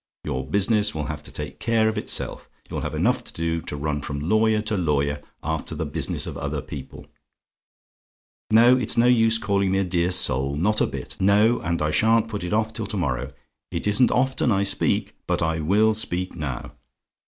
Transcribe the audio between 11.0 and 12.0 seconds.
No; and I